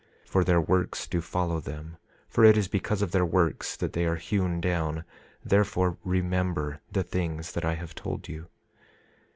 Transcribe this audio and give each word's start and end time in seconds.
27:12 0.25 0.29
For 0.31 0.43
their 0.43 0.61
works 0.61 1.05
do 1.07 1.21
follow 1.21 1.59
them, 1.59 1.95
for 2.27 2.43
it 2.43 2.57
is 2.57 2.67
because 2.67 3.03
of 3.03 3.11
their 3.11 3.23
works 3.23 3.75
that 3.75 3.93
they 3.93 4.03
are 4.07 4.15
hewn 4.15 4.59
down; 4.59 5.03
therefore 5.45 5.99
remember 6.03 6.81
the 6.91 7.03
things 7.03 7.51
that 7.51 7.63
I 7.65 7.75
have 7.75 7.93
told 7.93 8.27
you. 8.27 8.47